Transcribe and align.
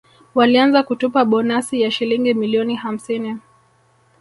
Walianza 0.35 0.83
kutupa 0.83 1.25
bonasi 1.25 1.81
ya 1.81 1.91
Shilingi 1.91 2.33
milioni 2.33 2.75
hamsini 2.75 3.37